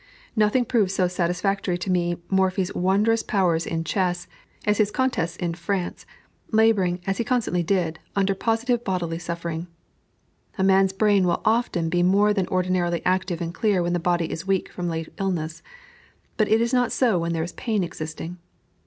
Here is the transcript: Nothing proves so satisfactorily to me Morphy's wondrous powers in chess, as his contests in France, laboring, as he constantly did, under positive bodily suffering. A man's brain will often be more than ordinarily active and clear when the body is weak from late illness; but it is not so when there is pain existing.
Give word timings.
Nothing 0.35 0.65
proves 0.65 0.95
so 0.95 1.07
satisfactorily 1.07 1.77
to 1.77 1.91
me 1.91 2.17
Morphy's 2.27 2.73
wondrous 2.73 3.21
powers 3.21 3.67
in 3.67 3.83
chess, 3.83 4.27
as 4.65 4.79
his 4.79 4.89
contests 4.89 5.37
in 5.37 5.53
France, 5.53 6.07
laboring, 6.49 7.01
as 7.05 7.19
he 7.19 7.23
constantly 7.23 7.61
did, 7.61 7.99
under 8.15 8.33
positive 8.33 8.83
bodily 8.83 9.19
suffering. 9.19 9.67
A 10.57 10.63
man's 10.63 10.91
brain 10.91 11.27
will 11.27 11.43
often 11.45 11.87
be 11.87 12.01
more 12.01 12.33
than 12.33 12.47
ordinarily 12.47 13.03
active 13.05 13.41
and 13.41 13.53
clear 13.53 13.83
when 13.83 13.93
the 13.93 13.99
body 13.99 14.25
is 14.31 14.47
weak 14.47 14.71
from 14.71 14.89
late 14.89 15.09
illness; 15.19 15.61
but 16.35 16.49
it 16.49 16.61
is 16.61 16.73
not 16.73 16.91
so 16.91 17.19
when 17.19 17.33
there 17.33 17.43
is 17.43 17.53
pain 17.53 17.83
existing. 17.83 18.39